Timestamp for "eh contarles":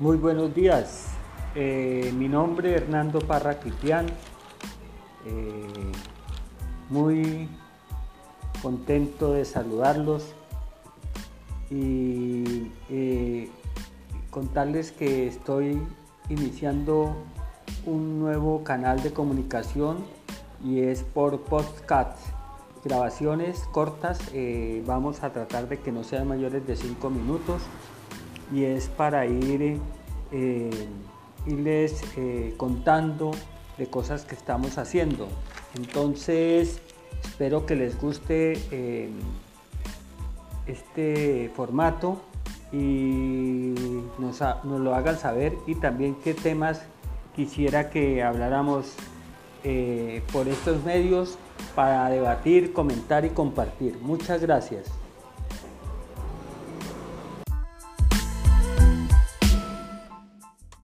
12.90-14.90